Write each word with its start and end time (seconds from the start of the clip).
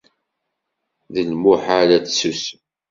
D 1.13 1.15
lmuḥal 1.29 1.89
ad 1.97 2.03
tessusem. 2.05 2.61